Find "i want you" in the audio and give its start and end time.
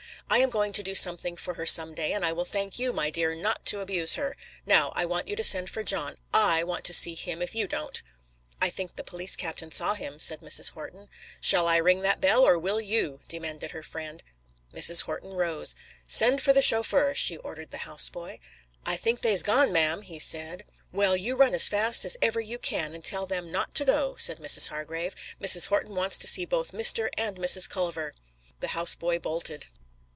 4.95-5.35